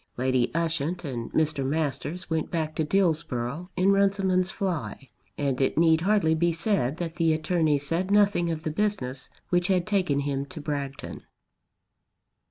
Lady 0.17 0.49
Ushant 0.55 1.05
and 1.05 1.31
Mr. 1.31 1.63
Masters 1.63 2.27
went 2.27 2.49
back 2.49 2.73
to 2.75 2.83
Dillsborough 2.83 3.69
in 3.75 3.91
Runciman's 3.91 4.49
fly, 4.49 5.11
and 5.37 5.61
it 5.61 5.77
need 5.77 6.01
hardly 6.01 6.33
be 6.33 6.51
said 6.51 6.97
that 6.97 7.17
the 7.17 7.33
attorney 7.33 7.77
said 7.77 8.09
nothing 8.09 8.49
of 8.49 8.63
the 8.63 8.71
business 8.71 9.29
which 9.49 9.67
had 9.67 9.85
taken 9.85 10.21
him 10.21 10.43
to 10.47 10.59
Bragton. 10.59 11.21